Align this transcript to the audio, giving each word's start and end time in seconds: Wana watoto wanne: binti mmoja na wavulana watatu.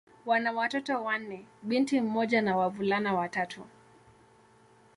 Wana 0.25 0.51
watoto 0.51 1.03
wanne: 1.03 1.45
binti 1.63 2.01
mmoja 2.01 2.41
na 2.41 2.57
wavulana 2.57 3.13
watatu. 3.13 3.61